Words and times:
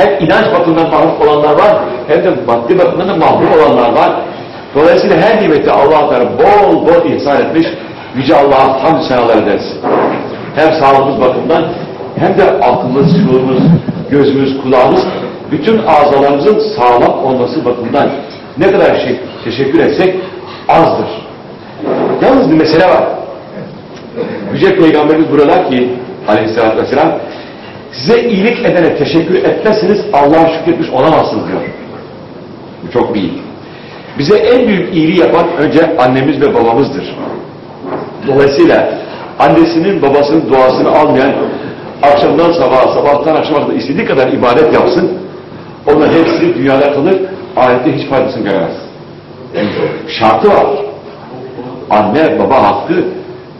hem 0.00 0.26
inanç 0.26 0.52
bakımından 0.52 0.90
mahrum 0.90 1.28
olanlar 1.28 1.52
var, 1.52 1.76
hem 2.08 2.24
de 2.24 2.30
maddi 2.46 2.78
bakımdan 2.78 3.08
da 3.08 3.16
mahrum 3.16 3.48
olanlar 3.52 3.92
var. 3.92 4.10
Dolayısıyla 4.74 5.16
her 5.16 5.42
nimeti 5.42 5.70
Allah 5.70 6.08
Teala 6.08 6.30
bol 6.38 6.86
bol 6.86 7.10
ihsan 7.10 7.36
etmiş. 7.36 7.66
Yüce 8.16 8.36
Allah'a 8.36 8.84
hamd 8.84 9.02
senalar 9.02 9.36
ederiz. 9.36 9.76
Hem 10.56 10.72
sağlığımız 10.72 11.20
bakımından 11.20 11.64
hem 12.16 12.38
de 12.38 12.44
aklımız, 12.44 13.06
şuurumuz, 13.12 13.62
gözümüz, 14.10 14.62
kulağımız 14.62 15.06
bütün 15.52 15.80
azalarımızın 15.86 16.58
sağlam 16.76 17.24
olması 17.24 17.64
bakımından 17.64 18.10
ne 18.58 18.72
kadar 18.72 18.94
şey 18.94 19.20
teşekkür 19.44 19.78
etsek 19.78 20.16
azdır. 20.68 21.08
Yalnız 22.22 22.50
bir 22.50 22.56
mesele 22.56 22.84
var. 22.84 23.04
Yüce 24.52 24.76
Peygamberimiz 24.76 25.30
burada 25.30 25.68
ki 25.68 25.94
aleyhissalatü 26.28 26.82
vesselam 26.82 27.12
size 27.92 28.20
iyilik 28.22 28.58
edene 28.58 28.96
teşekkür 28.96 29.34
etmezseniz 29.34 30.00
Allah'a 30.12 30.48
şükretmiş 30.48 30.90
olamazsınız 30.90 31.48
diyor. 31.48 31.60
Bu 32.86 32.92
çok 32.92 33.14
büyük. 33.14 33.32
Bize 34.18 34.36
en 34.36 34.68
büyük 34.68 34.94
iyiliği 34.94 35.18
yapan 35.18 35.46
önce 35.58 35.96
annemiz 35.98 36.40
ve 36.40 36.54
babamızdır. 36.54 37.16
Dolayısıyla 38.26 38.98
annesinin 39.38 40.02
babasının 40.02 40.50
duasını 40.50 40.90
almayan 40.90 41.32
akşamdan 42.02 42.52
sabaha, 42.52 42.94
sabahtan 42.94 43.36
akşama 43.36 43.66
kadar 43.66 43.76
istediği 43.76 44.06
kadar 44.06 44.28
ibadet 44.28 44.74
yapsın 44.74 45.10
onların 45.86 46.12
hepsi 46.12 46.54
dünyada 46.54 46.92
kalır, 46.92 47.22
ahirette 47.56 47.96
hiç 47.96 48.08
faydasını 48.08 48.44
göremez. 48.44 48.74
Şartı 50.08 50.48
var. 50.48 50.66
Anne 51.90 52.38
baba 52.38 52.62
hakkı 52.62 52.94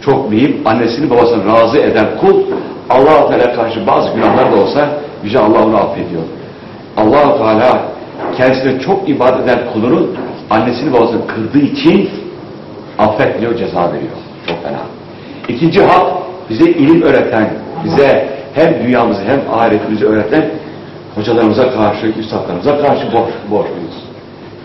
çok 0.05 0.31
mühim. 0.31 0.57
Annesini 0.65 1.11
babasını 1.11 1.47
razı 1.47 1.79
eden 1.79 2.07
kul 2.21 2.43
allah 2.91 3.29
Teala 3.29 3.53
karşı 3.53 3.87
bazı 3.87 4.15
günahlar 4.15 4.53
da 4.53 4.57
olsa 4.57 4.89
Yüce 5.25 5.39
Allah 5.39 5.65
onu 5.65 5.77
affediyor. 5.77 6.23
allah 6.97 7.39
Teala 7.39 7.83
kendisine 8.37 8.81
çok 8.81 9.09
ibadet 9.09 9.45
eden 9.45 9.59
kulunun 9.73 10.17
annesini 10.51 10.93
babasını 10.93 11.27
kırdığı 11.27 11.59
için 11.59 12.11
affetmiyor, 12.99 13.57
ceza 13.57 13.93
veriyor. 13.93 14.17
Çok 14.47 14.63
fena. 14.63 14.79
İkinci 15.49 15.83
hak 15.85 16.07
bize 16.51 16.71
ilim 16.71 17.03
öğreten, 17.03 17.49
bize 17.85 18.29
hem 18.55 18.83
dünyamızı 18.83 19.23
hem 19.25 19.41
ahiretimizi 19.55 20.07
öğreten 20.07 20.51
hocalarımıza 21.15 21.71
karşı, 21.73 22.07
üstadlarımıza 22.07 22.81
karşı 22.81 23.13
borç, 23.13 23.31
borçluyuz. 23.51 24.05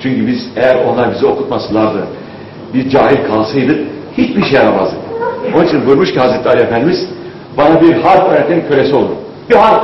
Çünkü 0.02 0.28
biz 0.28 0.50
eğer 0.56 0.86
onlar 0.86 1.12
bizi 1.12 1.26
okutmasalardı, 1.26 2.08
bir 2.74 2.90
cahil 2.90 3.28
kalsaydık 3.28 3.88
hiçbir 4.18 4.44
şey 4.44 4.54
yaramazdık. 4.60 5.00
Onun 5.56 5.66
için 5.66 5.86
buyurmuş 5.86 6.14
ki 6.14 6.20
Hazreti 6.20 6.50
Ali 6.50 6.62
Efendimiz 6.62 7.10
bana 7.58 7.82
bir 7.82 7.94
harf 7.94 8.30
öğreten 8.30 8.68
kölesi 8.68 8.96
olur. 8.96 9.16
Bir 9.50 9.56
harf 9.56 9.84